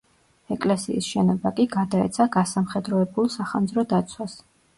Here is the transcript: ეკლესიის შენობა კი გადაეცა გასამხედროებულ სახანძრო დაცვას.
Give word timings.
ეკლესიის 0.53 1.09
შენობა 1.15 1.51
კი 1.59 1.65
გადაეცა 1.75 2.27
გასამხედროებულ 2.37 3.31
სახანძრო 3.37 3.87
დაცვას. 3.95 4.37